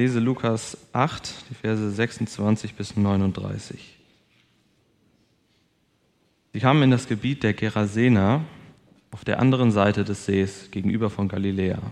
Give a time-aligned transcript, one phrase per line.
[0.00, 3.98] lese Lukas 8, die Verse 26 bis 39.
[6.54, 8.40] Sie kamen in das Gebiet der Gerasener
[9.10, 11.82] auf der anderen Seite des Sees gegenüber von Galiläa.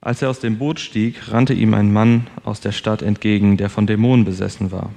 [0.00, 3.70] Als er aus dem Boot stieg, rannte ihm ein Mann aus der Stadt entgegen, der
[3.70, 4.90] von Dämonen besessen war.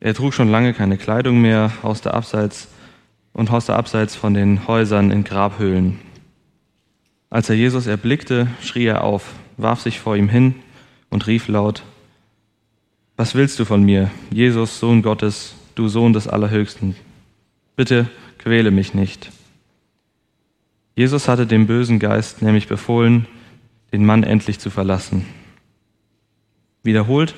[0.00, 2.68] Er trug schon lange keine Kleidung mehr, hauste abseits
[3.34, 5.98] und hauste abseits von den Häusern in Grabhöhlen.
[7.28, 10.54] Als er Jesus erblickte, schrie er auf, warf sich vor ihm hin
[11.10, 11.82] und rief laut,
[13.16, 16.96] Was willst du von mir, Jesus, Sohn Gottes, du Sohn des Allerhöchsten?
[17.76, 19.30] Bitte quäle mich nicht.
[20.94, 23.26] Jesus hatte dem bösen Geist nämlich befohlen,
[23.92, 25.26] den Mann endlich zu verlassen.
[26.82, 27.34] Wiederholt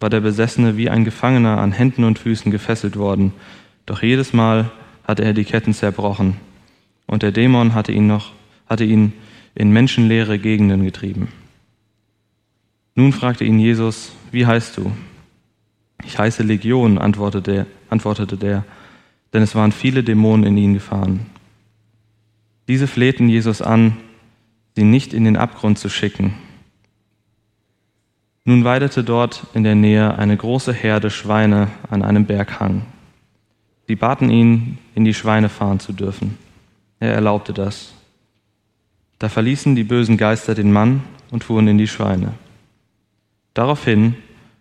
[0.00, 3.32] war der Besessene wie ein Gefangener an Händen und Füßen gefesselt worden,
[3.86, 4.70] doch jedes Mal
[5.04, 6.36] hatte er die Ketten zerbrochen,
[7.06, 8.32] und der Dämon hatte ihn noch,
[8.68, 9.12] hatte ihn
[9.54, 11.28] in menschenleere Gegenden getrieben.
[12.94, 14.92] Nun fragte ihn Jesus, wie heißt du?
[16.04, 18.64] Ich heiße Legion, antwortete der, antwortete der,
[19.32, 21.26] denn es waren viele Dämonen in ihn gefahren.
[22.68, 23.96] Diese flehten Jesus an,
[24.76, 26.34] sie nicht in den Abgrund zu schicken.
[28.44, 32.82] Nun weidete dort in der Nähe eine große Herde Schweine an einem Berghang.
[33.86, 36.38] Sie baten ihn, in die Schweine fahren zu dürfen.
[36.98, 37.94] Er erlaubte das.
[39.18, 42.34] Da verließen die bösen Geister den Mann und fuhren in die Schweine.
[43.54, 44.14] Daraufhin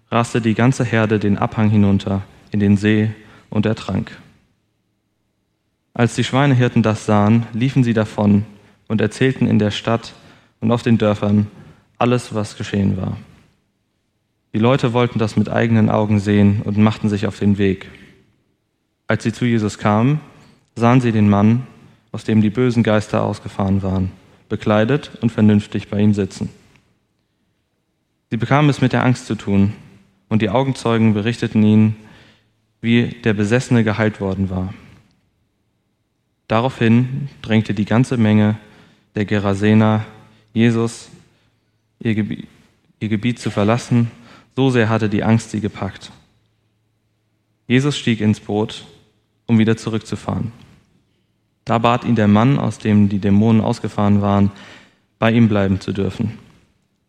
[0.09, 3.11] raste die ganze Herde den Abhang hinunter in den See
[3.49, 4.17] und ertrank.
[5.93, 8.45] Als die Schweinehirten das sahen, liefen sie davon
[8.87, 10.13] und erzählten in der Stadt
[10.59, 11.47] und auf den Dörfern
[11.97, 13.17] alles, was geschehen war.
[14.53, 17.89] Die Leute wollten das mit eigenen Augen sehen und machten sich auf den Weg.
[19.07, 20.19] Als sie zu Jesus kamen,
[20.75, 21.67] sahen sie den Mann,
[22.11, 24.11] aus dem die bösen Geister ausgefahren waren,
[24.49, 26.49] bekleidet und vernünftig bei ihm sitzen.
[28.31, 29.73] Sie bekamen es mit der Angst zu tun,
[30.29, 31.97] und die Augenzeugen berichteten ihnen,
[32.79, 34.73] wie der Besessene geheilt worden war.
[36.47, 38.57] Daraufhin drängte die ganze Menge
[39.15, 40.05] der Gerasener
[40.53, 41.09] Jesus,
[41.99, 42.47] ihr Gebiet,
[43.01, 44.09] ihr Gebiet zu verlassen,
[44.55, 46.11] so sehr hatte die Angst sie gepackt.
[47.67, 48.85] Jesus stieg ins Boot,
[49.45, 50.53] um wieder zurückzufahren.
[51.65, 54.51] Da bat ihn der Mann, aus dem die Dämonen ausgefahren waren,
[55.19, 56.37] bei ihm bleiben zu dürfen.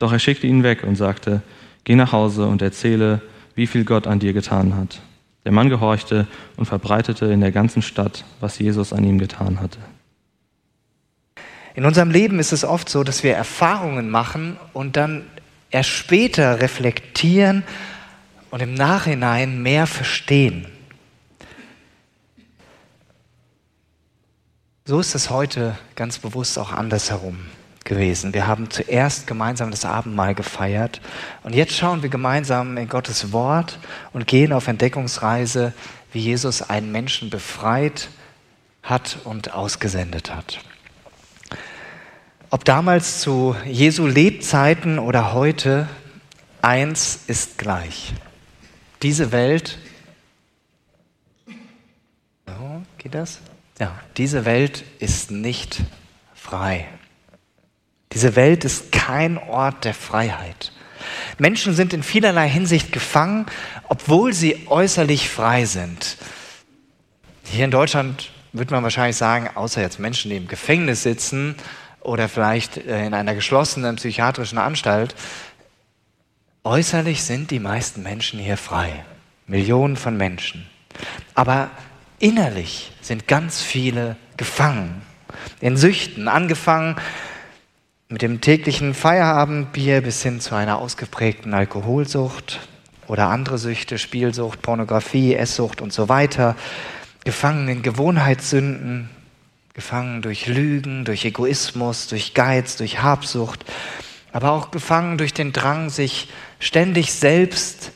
[0.03, 1.43] Doch er schickte ihn weg und sagte,
[1.85, 3.21] geh nach Hause und erzähle,
[3.55, 5.01] wie viel Gott an dir getan hat.
[5.45, 6.27] Der Mann gehorchte
[6.57, 9.79] und verbreitete in der ganzen Stadt, was Jesus an ihm getan hatte.
[11.77, 15.25] In unserem Leben ist es oft so, dass wir Erfahrungen machen und dann
[15.71, 17.63] erst später reflektieren
[18.51, 20.67] und im Nachhinein mehr verstehen.
[24.85, 27.37] So ist es heute ganz bewusst auch andersherum
[27.85, 28.35] gewesen.
[28.35, 31.01] Wir haben zuerst gemeinsam das Abendmahl gefeiert
[31.43, 33.79] und jetzt schauen wir gemeinsam in Gottes Wort
[34.13, 35.73] und gehen auf Entdeckungsreise,
[36.13, 38.09] wie Jesus einen Menschen befreit
[38.83, 40.59] hat und ausgesendet hat.
[42.51, 45.89] Ob damals zu Jesu Lebzeiten oder heute,
[46.61, 48.13] eins ist gleich.
[49.03, 49.79] Diese Welt,
[52.47, 53.41] oh, geht das?
[53.79, 55.83] Ja, diese Welt ist nicht
[56.35, 56.87] frei.
[58.15, 60.73] Diese Welt ist kein Ort der Freiheit.
[61.39, 63.47] Menschen sind in vielerlei Hinsicht gefangen,
[63.89, 66.17] obwohl sie äußerlich frei sind.
[67.45, 71.57] Hier in Deutschland würde man wahrscheinlich sagen, außer jetzt Menschen, die im Gefängnis sitzen
[72.01, 75.15] oder vielleicht äh, in einer geschlossenen psychiatrischen Anstalt,
[76.65, 79.05] äußerlich sind die meisten Menschen hier frei.
[79.47, 80.69] Millionen von Menschen.
[81.35, 81.71] Aber
[82.19, 85.03] innerlich sind ganz viele gefangen.
[85.61, 86.97] In Süchten, angefangen
[88.13, 92.61] mit dem täglichen Feierabendbier bis hin zu einer ausgeprägten Alkoholsucht
[93.07, 96.55] oder andere Süchte, Spielsucht, Pornografie, Esssucht und so weiter,
[97.25, 99.09] gefangen in Gewohnheitssünden,
[99.73, 103.65] gefangen durch Lügen, durch Egoismus, durch Geiz, durch Habsucht,
[104.31, 107.93] aber auch gefangen durch den Drang, sich ständig selbst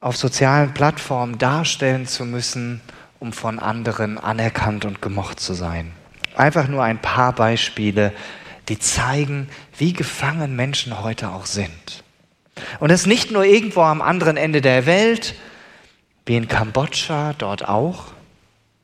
[0.00, 2.80] auf sozialen Plattformen darstellen zu müssen,
[3.18, 5.92] um von anderen anerkannt und gemocht zu sein.
[6.34, 8.14] Einfach nur ein paar Beispiele,
[8.72, 12.04] die zeigen, wie gefangen Menschen heute auch sind.
[12.80, 15.34] Und das nicht nur irgendwo am anderen Ende der Welt,
[16.24, 18.14] wie in Kambodscha, dort auch.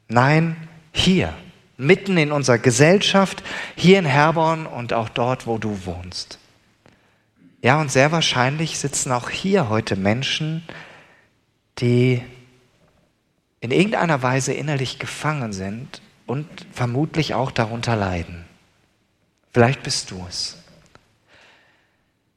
[0.08, 0.56] Nein,
[0.92, 1.32] hier,
[1.78, 3.42] mitten in unserer Gesellschaft,
[3.76, 6.38] hier in Herborn und auch dort, wo du wohnst.
[7.62, 10.64] Ja, und sehr wahrscheinlich sitzen auch hier heute Menschen,
[11.78, 12.22] die
[13.60, 18.47] in irgendeiner Weise innerlich gefangen sind und vermutlich auch darunter leiden.
[19.58, 20.56] Vielleicht bist du es.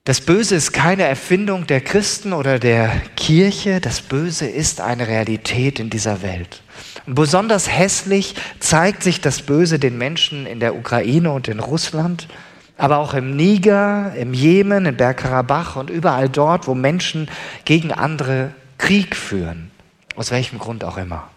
[0.06, 5.80] Das Böse ist keine Erfindung der Christen oder der Kirche, das Böse ist eine Realität
[5.80, 6.64] in dieser Welt.
[7.06, 12.28] Und besonders hässlich zeigt sich das Böse den Menschen in der Ukraine und in Russland,
[12.76, 17.30] aber auch im Niger, im Jemen, in Bergkarabach und überall dort, wo Menschen
[17.66, 19.70] gegen andere Krieg führen,
[20.16, 21.30] aus welchem Grund auch immer.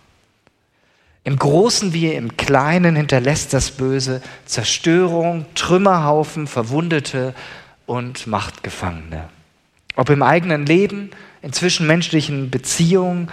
[1.26, 7.34] Im Großen wie im Kleinen hinterlässt das Böse Zerstörung, Trümmerhaufen, Verwundete
[7.86, 9.28] und Machtgefangene.
[9.96, 11.10] Ob im eigenen Leben,
[11.40, 13.30] in zwischenmenschlichen Beziehungen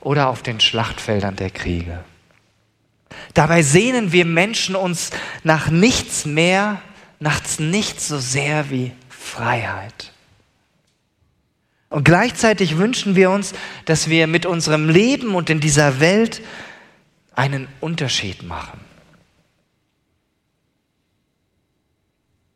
[0.00, 2.04] oder auf den Schlachtfeldern der Kriege.
[3.34, 5.10] Dabei sehnen wir Menschen uns
[5.42, 6.80] nach nichts mehr,
[7.18, 10.12] nach nichts so sehr wie Freiheit.
[11.88, 13.52] Und gleichzeitig wünschen wir uns,
[13.84, 16.40] dass wir mit unserem Leben und in dieser Welt
[17.34, 18.80] einen Unterschied machen.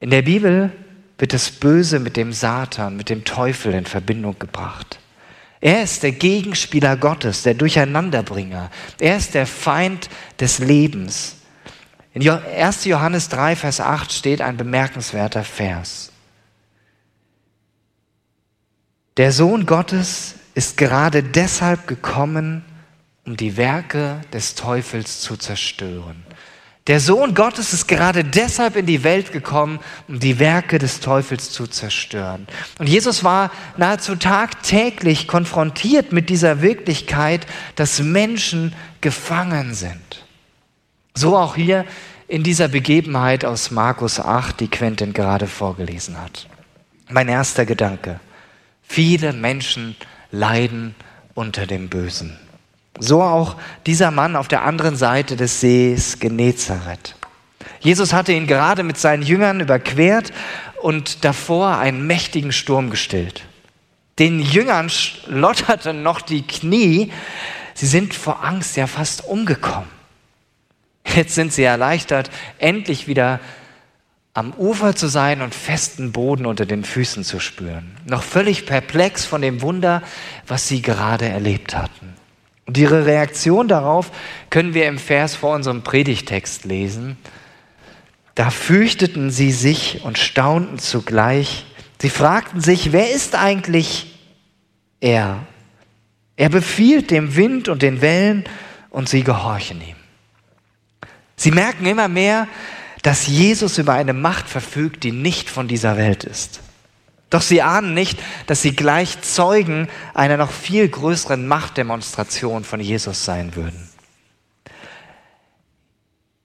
[0.00, 0.73] In der Bibel
[1.19, 4.99] wird das Böse mit dem Satan, mit dem Teufel in Verbindung gebracht.
[5.61, 8.70] Er ist der Gegenspieler Gottes, der Durcheinanderbringer.
[9.00, 11.37] Er ist der Feind des Lebens.
[12.12, 12.84] In 1.
[12.84, 16.12] Johannes 3, Vers 8 steht ein bemerkenswerter Vers.
[19.17, 22.64] Der Sohn Gottes ist gerade deshalb gekommen,
[23.26, 26.25] um die Werke des Teufels zu zerstören.
[26.87, 31.50] Der Sohn Gottes ist gerade deshalb in die Welt gekommen, um die Werke des Teufels
[31.50, 32.46] zu zerstören.
[32.78, 37.44] Und Jesus war nahezu tagtäglich konfrontiert mit dieser Wirklichkeit,
[37.75, 40.25] dass Menschen gefangen sind.
[41.14, 41.84] So auch hier
[42.28, 46.46] in dieser Begebenheit aus Markus 8, die Quentin gerade vorgelesen hat.
[47.08, 48.20] Mein erster Gedanke.
[48.82, 49.96] Viele Menschen
[50.31, 50.94] leiden
[51.34, 52.38] unter dem Bösen.
[52.99, 53.57] So auch
[53.87, 57.15] dieser Mann auf der anderen Seite des Sees Genezareth.
[57.81, 60.33] Jesus hatte ihn gerade mit seinen Jüngern überquert
[60.83, 63.45] und davor einen mächtigen Sturm gestillt.
[64.19, 67.13] Den Jüngern schlotterten noch die Knie.
[67.75, 69.91] Sie sind vor Angst ja fast umgekommen.
[71.15, 73.41] Jetzt sind sie erleichtert, endlich wieder
[74.33, 77.97] am Ufer zu sein und festen Boden unter den Füßen zu spüren.
[78.05, 80.03] Noch völlig perplex von dem Wunder,
[80.47, 82.15] was sie gerade erlebt hatten.
[82.67, 84.11] Und ihre Reaktion darauf
[84.51, 87.17] können wir im Vers vor unserem Predigtext lesen.
[88.35, 91.65] Da fürchteten sie sich und staunten zugleich.
[92.01, 94.19] Sie fragten sich, wer ist eigentlich
[95.01, 95.47] er?
[96.37, 98.45] Er befiehlt dem Wind und den Wellen
[98.91, 99.97] und sie gehorchen ihm.
[101.37, 102.49] Sie merken immer mehr,
[103.03, 106.61] dass Jesus über eine Macht verfügt, die nicht von dieser Welt ist.
[107.31, 113.25] Doch sie ahnen nicht, dass sie gleich Zeugen einer noch viel größeren Machtdemonstration von Jesus
[113.25, 113.88] sein würden.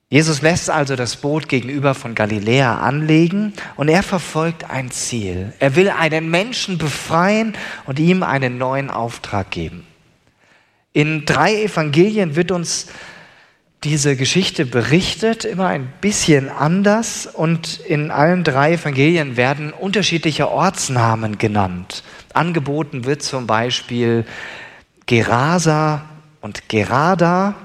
[0.10, 5.54] Jesus lässt also das Boot gegenüber von Galiläa anlegen und er verfolgt ein Ziel.
[5.60, 7.54] Er will einen Menschen befreien
[7.86, 9.88] und ihm einen neuen Auftrag geben.
[10.92, 12.88] In drei Evangelien wird uns
[13.84, 21.40] diese Geschichte berichtet, immer ein bisschen anders und in allen drei Evangelien werden unterschiedliche Ortsnamen
[21.40, 22.04] genannt.
[22.34, 24.26] Angeboten wird zum Beispiel
[25.08, 26.04] Gerasa
[26.42, 27.56] und Gerada.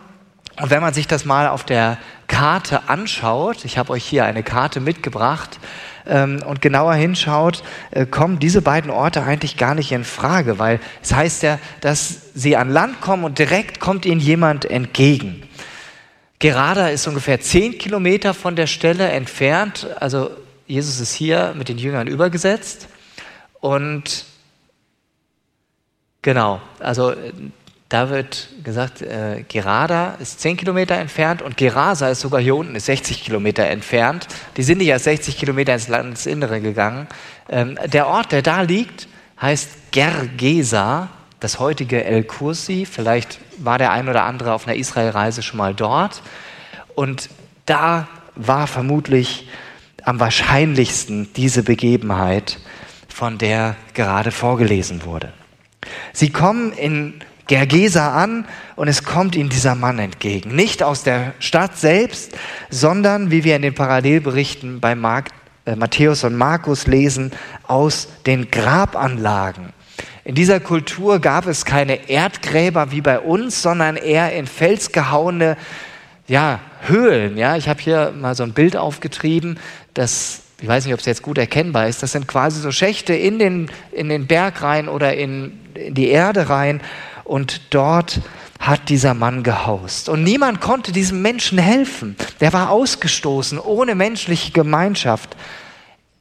[0.59, 1.99] Und wenn man sich das mal auf der
[2.29, 5.61] Karte anschaut, ich habe euch hier eine Karte mitgebracht,
[6.07, 10.81] ähm, und genauer hinschaut, äh, kommen diese beiden Orte eigentlich gar nicht in Frage, weil
[11.03, 15.43] es heißt ja, dass sie an Land kommen und direkt kommt ihnen jemand entgegen.
[16.39, 19.87] Gerada ist ungefähr zehn Kilometer von der Stelle entfernt.
[19.99, 20.31] Also
[20.67, 22.89] Jesus ist hier mit den Jüngern übergesetzt.
[23.61, 24.25] Und
[26.23, 27.15] genau, also
[27.89, 32.75] da wird gesagt, äh, Gerada ist 10 Kilometer entfernt und Gerasa ist sogar hier unten,
[32.75, 34.27] ist 60 Kilometer entfernt.
[34.57, 37.07] Die sind nicht erst 60 Kilometer ins Landesinnere gegangen.
[37.49, 39.07] Ähm, der Ort, der da liegt,
[39.41, 42.87] heißt Gergesa das heutige El Kursi.
[42.91, 46.23] Vielleicht war der ein oder andere auf einer Israelreise schon mal dort.
[46.95, 47.29] Und
[47.67, 49.49] da war vermutlich
[50.05, 52.59] am wahrscheinlichsten diese Begebenheit,
[53.09, 55.33] von der gerade vorgelesen wurde.
[56.13, 57.15] Sie kommen in
[57.47, 58.45] Gergesa an
[58.75, 60.55] und es kommt ihnen dieser Mann entgegen.
[60.55, 62.37] Nicht aus der Stadt selbst,
[62.71, 65.29] sondern, wie wir in den Parallelberichten bei Mark,
[65.65, 67.33] äh, Matthäus und Markus lesen,
[67.67, 69.73] aus den Grabanlagen.
[70.27, 75.57] In dieser Kultur gab es keine Erdgräber wie bei uns, sondern eher in Fels gehauene
[76.27, 77.39] ja, Höhlen.
[77.39, 77.55] Ja?
[77.55, 79.61] Ich habe hier mal so ein Bild aufgetrieben,
[79.95, 83.15] das, ich weiß nicht, ob es jetzt gut erkennbar ist, das sind quasi so Schächte
[83.15, 86.81] in den, in den Berg rein oder in, in die Erde rein
[87.23, 88.21] und dort
[88.59, 90.09] hat dieser Mann gehaust.
[90.09, 92.17] Und niemand konnte diesem Menschen helfen.
[92.41, 95.37] Der war ausgestoßen, ohne menschliche Gemeinschaft.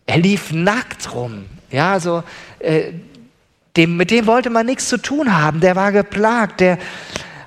[0.05, 1.45] Er lief nackt rum.
[1.71, 2.21] Ja, also
[2.59, 2.91] äh,
[3.77, 5.59] dem, mit dem wollte man nichts zu tun haben.
[5.59, 6.59] Der war geplagt.
[6.59, 6.77] Der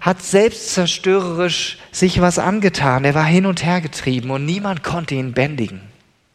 [0.01, 3.05] hat selbstzerstörerisch sich was angetan.
[3.05, 5.81] Er war hin und her getrieben und niemand konnte ihn bändigen.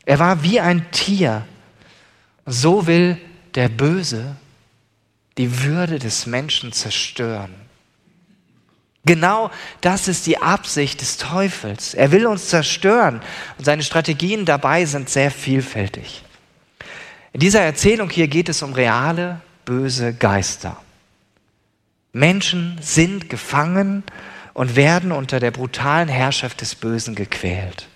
[0.06, 1.46] Er war wie ein Tier.
[2.46, 3.18] So will
[3.56, 4.36] der Böse
[5.38, 7.54] die Würde des Menschen zerstören.
[9.06, 11.94] Genau das ist die Absicht des Teufels.
[11.94, 13.22] Er will uns zerstören
[13.58, 16.24] und seine Strategien dabei sind sehr vielfältig.
[17.34, 20.78] In dieser Erzählung hier geht es um reale, böse Geister.
[22.12, 24.04] Menschen sind gefangen
[24.54, 27.88] und werden unter der brutalen Herrschaft des Bösen gequält.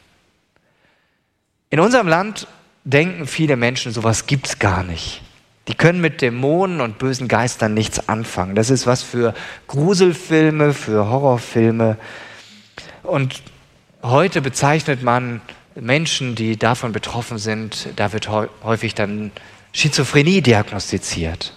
[1.69, 2.47] In unserem Land
[2.83, 5.21] denken viele Menschen, sowas gibt es gar nicht.
[5.67, 8.55] Die können mit Dämonen und bösen Geistern nichts anfangen.
[8.55, 9.33] Das ist was für
[9.67, 11.97] Gruselfilme, für Horrorfilme.
[13.03, 13.43] Und
[14.01, 15.41] heute bezeichnet man
[15.75, 19.31] Menschen, die davon betroffen sind, da wird häufig dann
[19.77, 21.53] Schizophrenie diagnostiziert.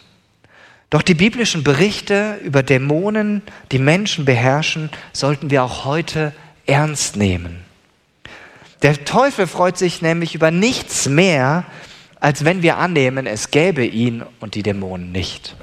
[0.91, 3.41] Doch die biblischen Berichte über Dämonen,
[3.73, 6.35] die Menschen beherrschen, sollten wir auch heute
[6.67, 7.65] ernst nehmen.
[8.83, 11.65] Der Teufel freut sich nämlich über nichts mehr,
[12.21, 15.57] als wenn wir annehmen, es gäbe ihn und die Dämonen nicht.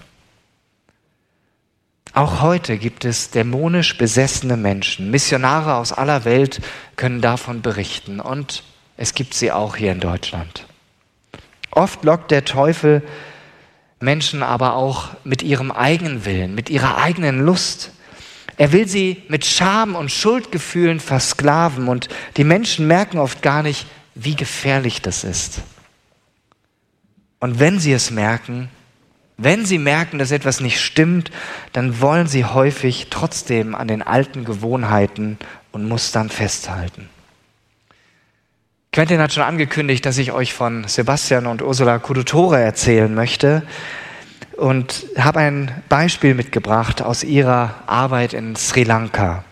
[2.13, 5.11] Auch heute gibt es dämonisch besessene Menschen.
[5.11, 6.59] Missionare aus aller Welt
[6.95, 8.63] können davon berichten und
[8.97, 10.66] es gibt sie auch hier in Deutschland.
[11.71, 13.01] Oft lockt der Teufel
[13.99, 17.91] Menschen aber auch mit ihrem eigenen Willen, mit ihrer eigenen Lust.
[18.57, 23.87] Er will sie mit Scham und Schuldgefühlen versklaven und die Menschen merken oft gar nicht,
[24.15, 25.61] wie gefährlich das ist.
[27.39, 28.69] Und wenn sie es merken,
[29.37, 31.29] wenn sie merken, dass etwas nicht stimmt,
[31.71, 35.37] dann wollen sie häufig trotzdem an den alten Gewohnheiten
[35.71, 37.09] und Mustern festhalten.
[38.97, 43.61] Quentin hat schon angekündigt, dass ich euch von Sebastian und Ursula Kudutore erzählen möchte
[44.55, 49.43] und habe ein Beispiel mitgebracht aus ihrer Arbeit in Sri Lanka.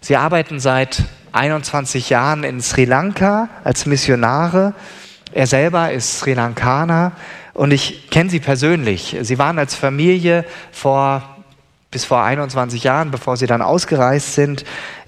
[0.00, 4.74] Sie arbeiten seit 21 Jahren in Sri Lanka als Missionare
[5.32, 7.12] er selber ist Sri Lankaner
[7.54, 9.16] und ich kenne sie persönlich.
[9.20, 11.22] Sie waren als Familie vor
[11.90, 14.64] bis vor 21 Jahren, bevor sie dann ausgereist sind,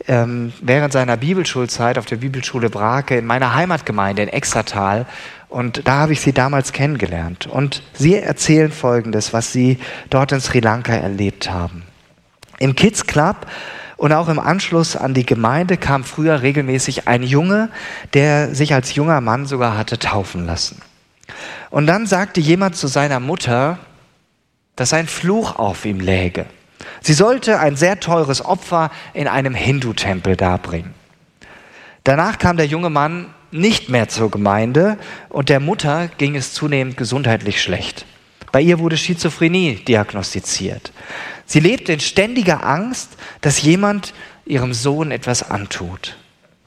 [0.09, 5.07] ähm, während seiner Bibelschulzeit auf der Bibelschule Brake in meiner Heimatgemeinde in Extratal.
[5.49, 7.47] Und da habe ich sie damals kennengelernt.
[7.47, 9.79] Und sie erzählen Folgendes, was sie
[10.11, 11.83] dort in Sri Lanka erlebt haben.
[12.59, 13.47] Im Kids Club
[13.97, 17.69] und auch im Anschluss an die Gemeinde kam früher regelmäßig ein Junge,
[18.15, 20.83] der sich als junger Mann sogar hatte taufen lassen.
[21.71, 23.79] Und dann sagte jemand zu seiner Mutter,
[24.77, 26.47] dass ein Fluch auf ihm läge.
[27.01, 30.95] Sie sollte ein sehr teures Opfer in einem Hindu-Tempel darbringen.
[32.05, 34.99] Danach kam der junge Mann nicht mehr zur Gemeinde
[35.29, 38.07] und der Mutter ging es zunehmend gesundheitlich schlecht.
[38.51, 40.93] Bei ihr wurde Schizophrenie diagnostiziert.
[41.47, 46.17] Sie lebt in ständiger Angst, dass jemand ihrem Sohn etwas antut.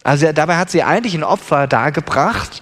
[0.03, 2.61] Also dabei hat sie eigentlich ein Opfer dargebracht,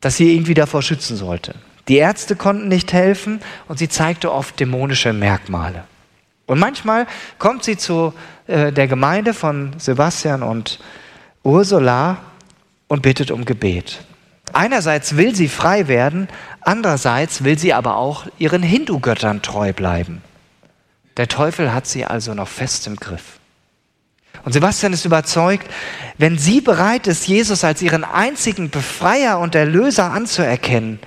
[0.00, 1.54] das sie irgendwie davor schützen sollte.
[1.88, 5.84] Die Ärzte konnten nicht helfen und sie zeigte oft dämonische Merkmale.
[6.48, 7.06] Und manchmal
[7.38, 8.14] kommt sie zu
[8.46, 10.80] äh, der Gemeinde von Sebastian und
[11.44, 12.16] Ursula
[12.88, 14.00] und bittet um Gebet.
[14.54, 16.26] Einerseits will sie frei werden,
[16.62, 20.22] andererseits will sie aber auch ihren Hindu-Göttern treu bleiben.
[21.18, 23.38] Der Teufel hat sie also noch fest im Griff.
[24.44, 25.66] Und Sebastian ist überzeugt,
[26.16, 30.98] wenn sie bereit ist, Jesus als ihren einzigen Befreier und Erlöser anzuerkennen,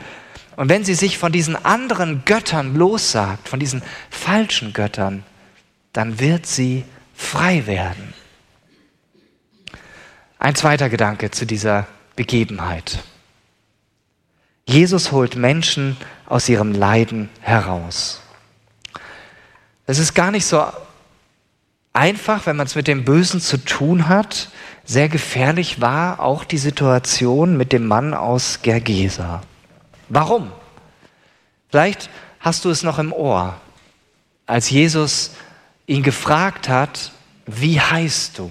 [0.58, 3.82] und wenn sie sich von diesen anderen Göttern lossagt, von diesen
[4.12, 5.24] falschen Göttern,
[5.94, 8.14] dann wird sie frei werden.
[10.40, 13.00] Ein zweiter Gedanke zu dieser Begebenheit.
[14.66, 18.22] Jesus holt Menschen aus ihrem Leiden heraus.
[19.86, 20.66] Es ist gar nicht so
[21.94, 24.50] einfach, wenn man es mit dem Bösen zu tun hat.
[24.86, 29.42] Sehr gefährlich war auch die Situation mit dem Mann aus Gergesa.
[30.10, 30.52] Warum?
[31.70, 33.60] Vielleicht hast du es noch im Ohr,
[34.46, 35.32] als Jesus
[35.92, 37.12] ihn gefragt hat,
[37.46, 38.50] wie heißt du?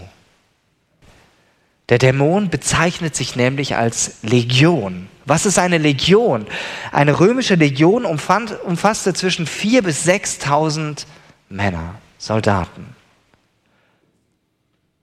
[1.89, 5.09] Der Dämon bezeichnet sich nämlich als Legion.
[5.25, 6.47] Was ist eine Legion?
[6.93, 11.07] Eine römische Legion umfasste zwischen 4.000 bis 6.000
[11.49, 12.95] Männer, Soldaten.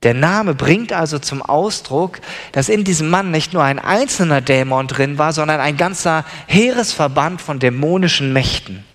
[0.04, 2.20] Der Name bringt also zum Ausdruck,
[2.52, 7.42] dass in diesem Mann nicht nur ein einzelner Dämon drin war, sondern ein ganzer Heeresverband
[7.42, 8.86] von dämonischen Mächten.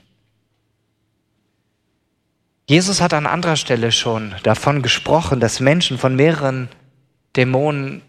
[2.68, 6.68] Jesus hat an anderer Stelle schon davon gesprochen, dass Menschen von mehreren
[7.36, 8.02] Dämonen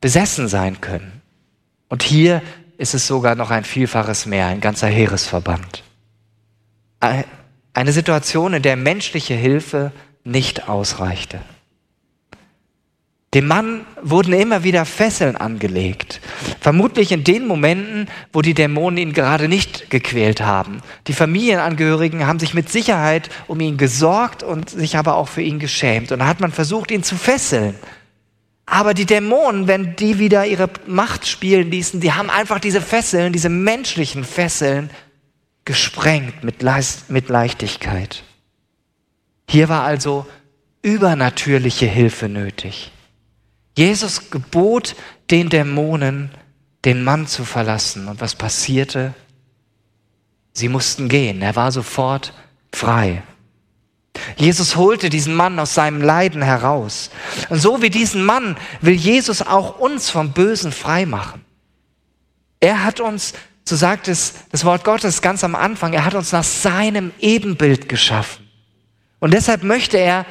[0.00, 1.20] besessen sein können.
[1.88, 2.42] Und hier
[2.78, 5.84] ist es sogar noch ein Vielfaches mehr, ein ganzer Heeresverband.
[7.00, 9.92] Eine Situation, in der menschliche Hilfe
[10.24, 11.40] nicht ausreichte.
[13.34, 16.20] Dem Mann wurden immer wieder Fesseln angelegt.
[16.60, 20.82] Vermutlich in den Momenten, wo die Dämonen ihn gerade nicht gequält haben.
[21.06, 25.58] Die Familienangehörigen haben sich mit Sicherheit um ihn gesorgt und sich aber auch für ihn
[25.58, 26.12] geschämt.
[26.12, 27.74] Und da hat man versucht, ihn zu fesseln.
[28.66, 33.32] Aber die Dämonen, wenn die wieder ihre Macht spielen ließen, die haben einfach diese Fesseln,
[33.32, 34.90] diese menschlichen Fesseln
[35.64, 38.22] gesprengt mit, Leist mit Leichtigkeit.
[39.48, 40.26] Hier war also
[40.82, 42.92] übernatürliche Hilfe nötig.
[43.76, 44.94] Jesus gebot
[45.30, 46.30] den Dämonen,
[46.84, 48.08] den Mann zu verlassen.
[48.08, 49.14] Und was passierte?
[50.52, 51.42] Sie mussten gehen.
[51.42, 52.32] Er war sofort
[52.72, 53.22] frei.
[54.36, 57.10] Jesus holte diesen Mann aus seinem Leiden heraus.
[57.48, 61.44] Und so wie diesen Mann will Jesus auch uns vom Bösen frei machen.
[62.58, 63.34] Er hat uns,
[63.64, 67.88] so sagt es das Wort Gottes ganz am Anfang, er hat uns nach seinem Ebenbild
[67.88, 68.48] geschaffen.
[69.20, 70.26] Und deshalb möchte er,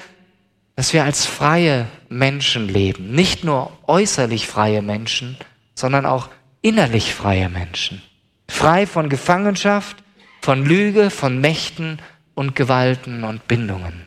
[0.75, 3.11] dass wir als freie Menschen leben.
[3.11, 5.37] Nicht nur äußerlich freie Menschen,
[5.75, 6.29] sondern auch
[6.61, 8.01] innerlich freie Menschen.
[8.47, 10.03] Frei von Gefangenschaft,
[10.41, 11.99] von Lüge, von Mächten
[12.33, 14.05] und Gewalten und Bindungen.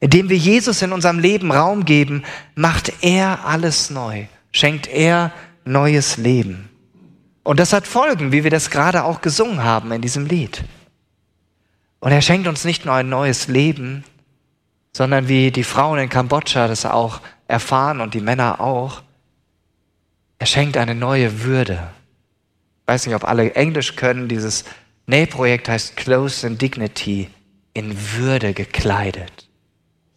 [0.00, 5.32] Indem wir Jesus in unserem Leben Raum geben, macht er alles neu, schenkt er
[5.64, 6.68] neues Leben.
[7.44, 10.64] Und das hat Folgen, wie wir das gerade auch gesungen haben in diesem Lied.
[12.00, 14.04] Und er schenkt uns nicht nur ein neues Leben,
[14.92, 19.02] sondern wie die Frauen in Kambodscha das auch erfahren und die Männer auch,
[20.42, 21.74] er schenkt eine neue Würde.
[22.80, 24.64] Ich weiß nicht, ob alle Englisch können, dieses
[25.06, 27.30] Nähprojekt heißt Close in Dignity,
[27.74, 29.48] in Würde gekleidet.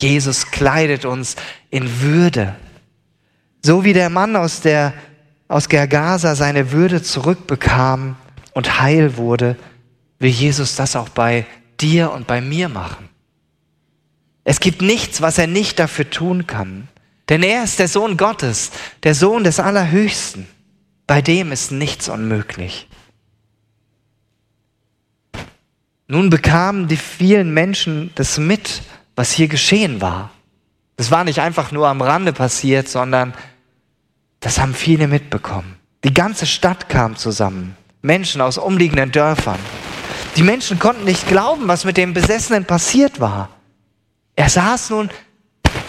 [0.01, 1.36] Jesus kleidet uns
[1.70, 2.55] in Würde.
[3.62, 4.96] So wie der Mann aus, der,
[5.48, 8.15] aus Gergasa seine Würde zurückbekam
[8.55, 9.55] und heil wurde,
[10.17, 11.46] will Jesus das auch bei
[11.79, 13.09] dir und bei mir machen.
[14.44, 16.88] Es gibt nichts, was er nicht dafür tun kann.
[17.29, 18.72] Denn er ist der Sohn Gottes,
[19.03, 20.48] der Sohn des Allerhöchsten.
[21.07, 22.88] Bei dem ist nichts unmöglich.
[26.07, 28.83] Nun bekamen die vielen Menschen das mit,
[29.16, 30.29] was hier geschehen war.
[30.98, 33.33] Das war nicht einfach nur am Rande passiert, sondern
[34.40, 35.77] das haben viele mitbekommen.
[36.03, 37.75] Die ganze Stadt kam zusammen.
[38.03, 39.59] Menschen aus umliegenden Dörfern.
[40.35, 43.50] Die Menschen konnten nicht glauben, was mit dem Besessenen passiert war.
[44.35, 45.09] Er saß nun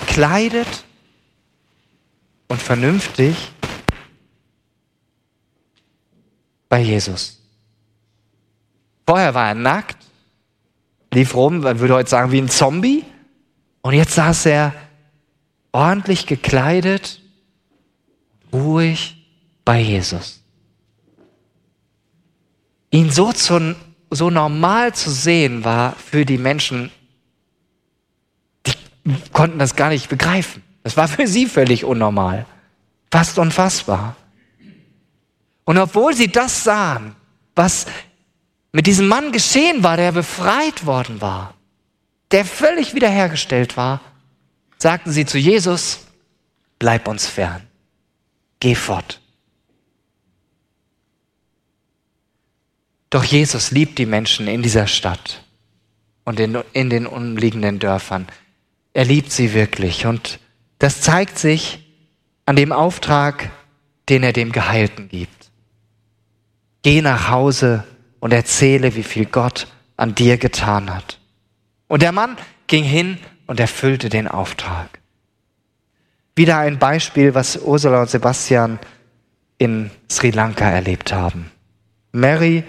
[0.07, 0.86] kleidet
[2.49, 3.53] und vernünftig
[6.69, 7.41] bei Jesus.
[9.07, 9.99] Vorher war er nackt,
[11.13, 13.05] lief rum, man würde heute sagen, wie ein Zombie.
[13.83, 14.75] Und jetzt saß er
[15.73, 17.21] ordentlich gekleidet,
[18.53, 19.27] ruhig
[19.65, 20.43] bei Jesus.
[22.91, 23.77] Ihn so, zu,
[24.11, 26.91] so normal zu sehen, war für die Menschen
[29.33, 30.63] konnten das gar nicht begreifen.
[30.87, 32.46] Das war für sie völlig unnormal.
[33.11, 34.14] Fast unfassbar.
[35.64, 37.16] Und obwohl sie das sahen,
[37.57, 37.87] was
[38.70, 41.55] mit diesem Mann geschehen war, der befreit worden war,
[42.31, 44.01] der völlig wiederhergestellt war,
[44.79, 46.07] sagten sie zu Jesus,
[46.79, 47.66] bleib uns fern,
[48.61, 49.20] geh fort.
[53.11, 55.42] Doch Jesus liebt die Menschen in dieser Stadt
[56.25, 58.29] und in, in den umliegenden Dörfern.
[58.92, 60.07] Er liebt sie wirklich.
[60.07, 60.38] Und
[60.79, 61.85] das zeigt sich
[62.45, 63.51] an dem Auftrag,
[64.09, 65.51] den er dem Geheilten gibt.
[66.83, 67.85] Geh nach Hause
[68.21, 71.19] und erzähle, wie viel Gott an dir getan hat.
[71.89, 72.37] Und der Mann
[72.67, 75.01] ging hin und erfüllte den Auftrag.
[76.35, 78.79] Wieder ein Beispiel, was Ursula und Sebastian
[79.59, 81.51] in Sri Lanka erlebt haben.
[82.12, 82.65] Mary,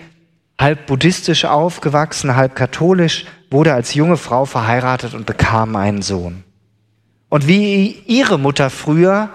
[0.59, 6.43] halb buddhistisch aufgewachsen, halb katholisch, wurde als junge Frau verheiratet und bekam einen Sohn.
[7.29, 9.29] Und wie ihre Mutter früher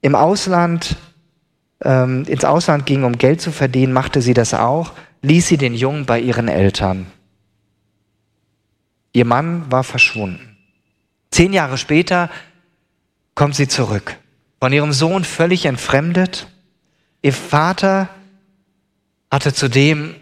[0.00, 0.96] im Ausland,
[1.82, 4.92] ähm, ins Ausland ging, um Geld zu verdienen, machte sie das auch,
[5.22, 7.06] ließ sie den Jungen bei ihren Eltern.
[9.12, 10.56] Ihr Mann war verschwunden.
[11.30, 12.30] Zehn Jahre später
[13.34, 14.16] kommt sie zurück,
[14.60, 16.46] von ihrem Sohn völlig entfremdet.
[17.22, 18.08] Ihr Vater
[19.30, 20.14] hatte zudem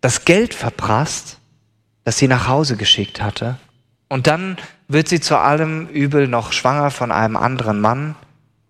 [0.00, 1.38] das Geld verprasst
[2.06, 3.58] das sie nach Hause geschickt hatte.
[4.08, 8.14] Und dann wird sie zu allem Übel noch schwanger von einem anderen Mann,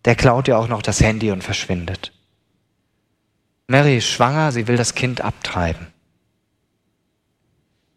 [0.05, 2.13] der klaut ihr auch noch das Handy und verschwindet.
[3.69, 5.89] Mary ist schwanger, sie will das Kind abtreiben.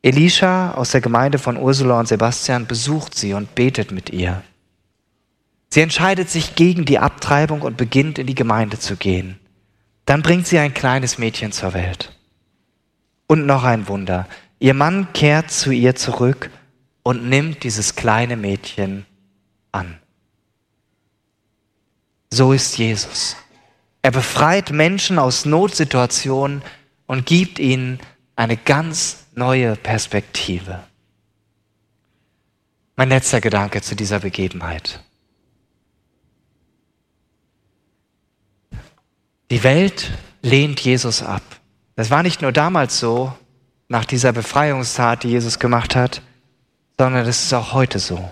[0.01, 4.41] Elisha aus der Gemeinde von Ursula und Sebastian besucht sie und betet mit ihr.
[5.69, 9.39] Sie entscheidet sich gegen die Abtreibung und beginnt in die Gemeinde zu gehen.
[10.05, 12.17] Dann bringt sie ein kleines Mädchen zur Welt.
[13.27, 14.27] Und noch ein Wunder.
[14.57, 16.49] Ihr Mann kehrt zu ihr zurück
[17.03, 19.05] und nimmt dieses kleine Mädchen
[19.71, 19.99] an.
[22.31, 23.35] So ist Jesus.
[24.01, 26.61] Er befreit Menschen aus Notsituationen
[27.07, 27.99] und gibt ihnen
[28.35, 30.83] eine ganz neue Perspektive.
[32.95, 35.03] Mein letzter Gedanke zu dieser Begebenheit.
[39.51, 41.41] Die Welt lehnt Jesus ab.
[41.95, 43.33] Das war nicht nur damals so,
[43.87, 46.21] nach dieser Befreiungstat, die Jesus gemacht hat,
[46.99, 48.29] sondern es ist auch heute so.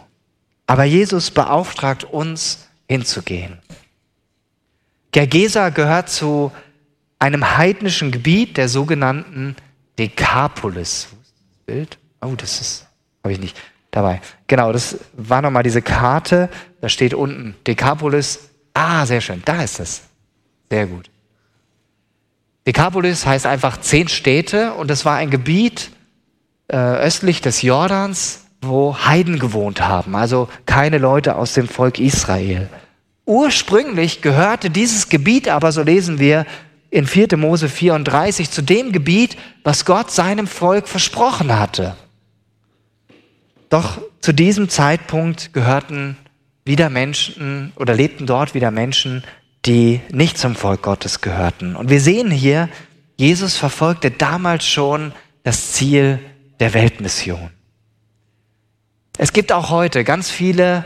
[0.65, 3.59] Aber Jesus beauftragt uns, hinzugehen.
[5.13, 6.51] Gergesa gehört zu
[7.17, 9.55] einem heidnischen Gebiet der sogenannten
[9.97, 11.07] Dekapolis.
[11.65, 11.97] Bild?
[12.21, 12.87] Oh, das ist,
[13.23, 13.57] habe ich nicht
[13.89, 14.19] dabei.
[14.47, 16.49] Genau, das war nochmal diese Karte.
[16.81, 18.49] Da steht unten Dekapolis.
[18.73, 19.41] Ah, sehr schön.
[19.45, 20.01] Da ist es.
[20.69, 21.09] Sehr gut.
[22.65, 25.89] Dekapolis heißt einfach zehn Städte und es war ein Gebiet
[26.67, 32.69] äh, östlich des Jordans, wo Heiden gewohnt haben, also keine Leute aus dem Volk Israel.
[33.25, 36.45] Ursprünglich gehörte dieses Gebiet aber, so lesen wir
[36.89, 37.37] in 4.
[37.37, 41.95] Mose 34, zu dem Gebiet, was Gott seinem Volk versprochen hatte.
[43.69, 46.17] Doch zu diesem Zeitpunkt gehörten
[46.63, 49.23] wieder Menschen oder lebten dort wieder Menschen,
[49.65, 51.75] die nicht zum Volk Gottes gehörten.
[51.75, 52.69] Und wir sehen hier,
[53.17, 55.11] Jesus verfolgte damals schon
[55.43, 56.19] das Ziel
[56.59, 57.49] der Weltmission.
[59.17, 60.85] Es gibt auch heute ganz viele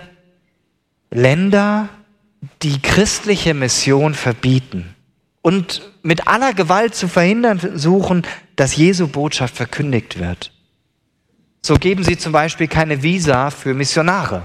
[1.10, 1.89] Länder,
[2.62, 4.96] die christliche Mission verbieten
[5.41, 8.24] und mit aller Gewalt zu verhindern suchen,
[8.56, 10.52] dass Jesu Botschaft verkündigt wird.
[11.62, 14.44] So geben sie zum Beispiel keine Visa für Missionare.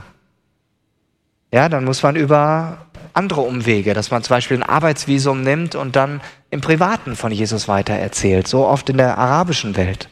[1.53, 5.97] Ja, dann muss man über andere Umwege, dass man zum Beispiel ein Arbeitsvisum nimmt und
[5.97, 6.21] dann
[6.51, 10.09] im Privaten von Jesus weitererzählt, so oft in der arabischen Welt.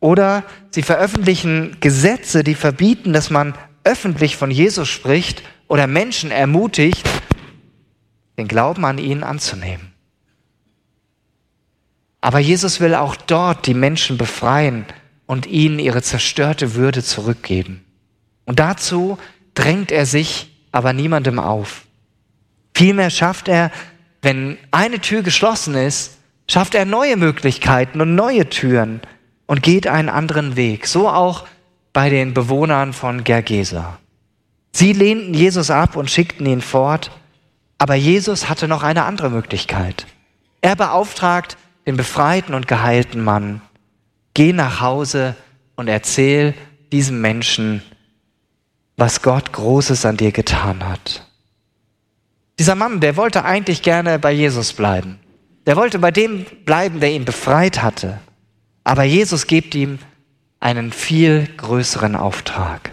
[0.00, 7.08] Oder sie veröffentlichen Gesetze, die verbieten, dass man öffentlich von Jesus spricht oder Menschen ermutigt,
[8.36, 9.92] den Glauben an ihn anzunehmen.
[12.20, 14.86] Aber Jesus will auch dort die Menschen befreien
[15.26, 17.84] und ihnen ihre zerstörte Würde zurückgeben.
[18.44, 19.18] Und dazu
[19.54, 21.84] drängt er sich aber niemandem auf.
[22.74, 23.70] Vielmehr schafft er,
[24.22, 29.00] wenn eine Tür geschlossen ist, schafft er neue Möglichkeiten und neue Türen
[29.48, 30.86] und geht einen anderen Weg.
[30.86, 31.48] So auch
[31.92, 33.98] bei den Bewohnern von Gergesa.
[34.70, 37.10] Sie lehnten Jesus ab und schickten ihn fort,
[37.78, 40.06] aber Jesus hatte noch eine andere Möglichkeit.
[40.60, 41.56] Er beauftragt
[41.86, 43.62] den befreiten und geheilten Mann,
[44.34, 45.34] geh nach Hause
[45.74, 46.54] und erzähl
[46.92, 47.82] diesem Menschen,
[48.96, 51.26] was Gott Großes an dir getan hat.
[52.58, 55.18] Dieser Mann, der wollte eigentlich gerne bei Jesus bleiben.
[55.66, 58.18] Der wollte bei dem bleiben, der ihn befreit hatte.
[58.88, 59.98] Aber Jesus gibt ihm
[60.60, 62.90] einen viel größeren Auftrag.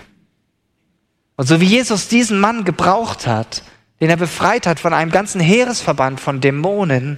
[1.38, 3.64] Und so wie Jesus diesen Mann gebraucht hat,
[4.02, 7.18] den er befreit hat von einem ganzen Heeresverband von Dämonen,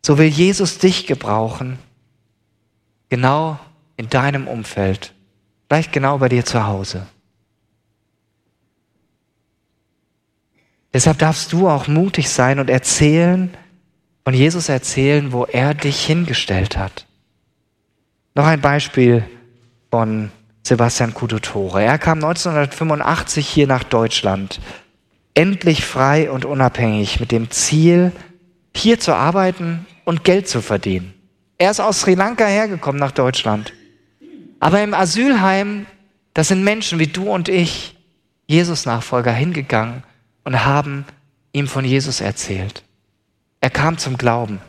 [0.00, 1.78] so will Jesus dich gebrauchen,
[3.10, 3.60] genau
[3.98, 5.12] in deinem Umfeld,
[5.68, 7.06] vielleicht genau bei dir zu Hause.
[10.94, 13.54] Deshalb darfst du auch mutig sein und erzählen,
[14.24, 17.04] von Jesus erzählen, wo er dich hingestellt hat.
[18.34, 19.24] Noch ein Beispiel
[19.90, 20.30] von
[20.62, 21.82] Sebastian Kudutore.
[21.82, 24.60] Er kam 1985 hier nach Deutschland,
[25.34, 28.12] endlich frei und unabhängig, mit dem Ziel,
[28.74, 31.12] hier zu arbeiten und Geld zu verdienen.
[31.58, 33.72] Er ist aus Sri Lanka hergekommen nach Deutschland.
[34.60, 35.86] Aber im Asylheim,
[36.32, 37.96] das sind Menschen wie du und ich,
[38.46, 40.04] Jesus-Nachfolger, hingegangen
[40.44, 41.04] und haben
[41.52, 42.84] ihm von Jesus erzählt.
[43.60, 44.60] Er kam zum Glauben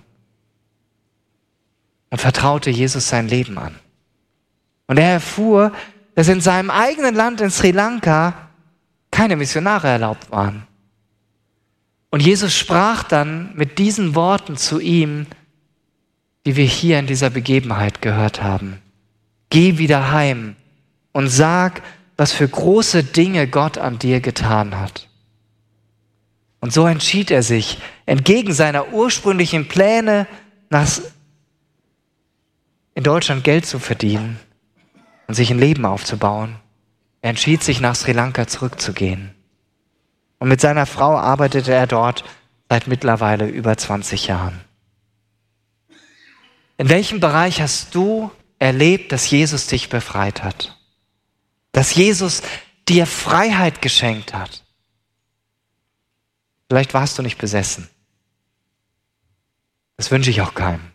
[2.12, 3.74] und vertraute Jesus sein Leben an.
[4.86, 5.72] Und er erfuhr,
[6.14, 8.50] dass in seinem eigenen Land in Sri Lanka
[9.10, 10.68] keine Missionare erlaubt waren.
[12.12, 15.26] Und Jesus sprach dann mit diesen Worten zu ihm,
[16.46, 18.82] die wir hier in dieser Begebenheit gehört haben.
[19.50, 20.56] Geh wieder heim
[21.14, 21.82] und sag,
[22.18, 25.08] was für große Dinge Gott an dir getan hat.
[26.60, 30.28] Und so entschied er sich, entgegen seiner ursprünglichen Pläne,
[30.70, 30.88] nach,
[33.02, 34.40] in Deutschland Geld zu verdienen
[35.26, 36.58] und sich ein Leben aufzubauen.
[37.24, 39.34] Er entschied sich, nach Sri Lanka zurückzugehen.
[40.38, 42.24] Und mit seiner Frau arbeitete er dort
[42.70, 44.62] seit mittlerweile über 20 Jahren.
[46.78, 50.78] In welchem Bereich hast du erlebt, dass Jesus dich befreit hat?
[51.72, 52.44] Dass Jesus
[52.88, 54.64] dir Freiheit geschenkt hat?
[56.70, 57.90] Vielleicht warst du nicht besessen.
[59.98, 60.91] Das wünsche ich auch keinem.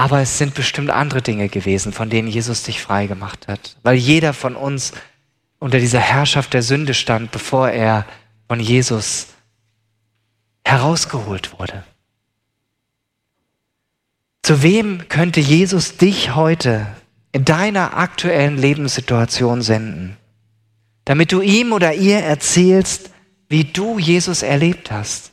[0.00, 3.76] Aber es sind bestimmt andere Dinge gewesen, von denen Jesus dich frei gemacht hat.
[3.82, 4.92] Weil jeder von uns
[5.58, 8.06] unter dieser Herrschaft der Sünde stand, bevor er
[8.48, 9.26] von Jesus
[10.64, 11.84] herausgeholt wurde.
[14.42, 16.86] Zu wem könnte Jesus dich heute
[17.32, 20.16] in deiner aktuellen Lebenssituation senden,
[21.04, 23.10] damit du ihm oder ihr erzählst,
[23.50, 25.29] wie du Jesus erlebt hast?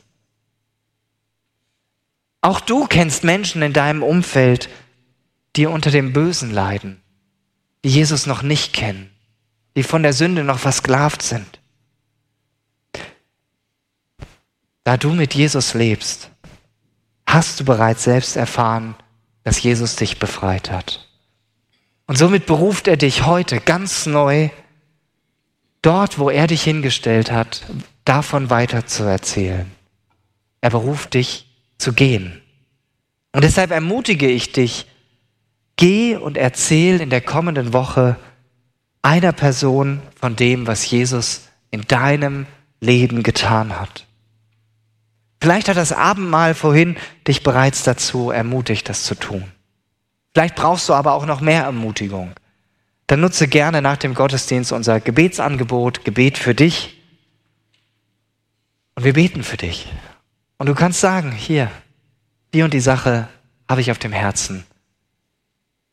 [2.40, 4.68] Auch du kennst Menschen in deinem Umfeld,
[5.56, 7.02] die unter dem Bösen leiden,
[7.84, 9.10] die Jesus noch nicht kennen,
[9.76, 11.60] die von der Sünde noch versklavt sind.
[14.84, 16.30] Da du mit Jesus lebst,
[17.26, 18.94] hast du bereits selbst erfahren,
[19.44, 21.08] dass Jesus dich befreit hat.
[22.06, 24.48] Und somit beruft er dich heute ganz neu,
[25.82, 27.66] dort, wo er dich hingestellt hat,
[28.04, 29.70] davon weiter zu erzählen.
[30.60, 31.47] Er beruft dich
[31.78, 32.40] zu gehen.
[33.32, 34.86] Und deshalb ermutige ich dich,
[35.76, 38.16] geh und erzähl in der kommenden Woche
[39.02, 42.46] einer Person von dem, was Jesus in deinem
[42.80, 44.06] Leben getan hat.
[45.40, 49.44] Vielleicht hat das Abendmahl vorhin dich bereits dazu ermutigt, das zu tun.
[50.34, 52.32] Vielleicht brauchst du aber auch noch mehr Ermutigung.
[53.06, 57.00] Dann nutze gerne nach dem Gottesdienst unser Gebetsangebot, Gebet für dich.
[58.94, 59.86] Und wir beten für dich.
[60.58, 61.70] Und du kannst sagen, hier,
[62.52, 63.28] die und die Sache
[63.68, 64.64] habe ich auf dem Herzen.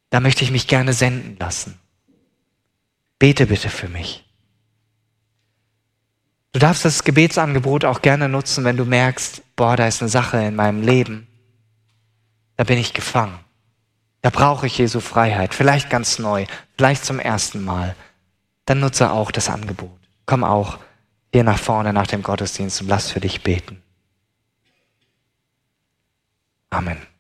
[0.10, 1.80] Da möchte ich mich gerne senden lassen.
[3.20, 4.24] Bete bitte für mich.
[6.52, 10.38] Du darfst das Gebetsangebot auch gerne nutzen, wenn du merkst, boah, da ist eine Sache
[10.38, 11.28] in meinem Leben.
[12.56, 13.38] Da bin ich gefangen.
[14.22, 15.54] Da brauche ich Jesu Freiheit.
[15.54, 16.46] Vielleicht ganz neu,
[16.78, 17.96] vielleicht zum ersten Mal.
[18.66, 20.00] Dann nutze auch das Angebot.
[20.26, 20.80] Komm auch
[21.32, 23.84] hier nach vorne nach dem Gottesdienst und lass für dich beten.
[26.72, 27.15] Amen.